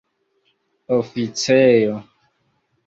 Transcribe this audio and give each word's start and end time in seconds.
oficejo 0.95 1.95